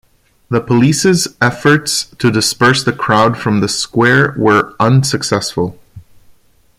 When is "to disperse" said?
2.17-2.83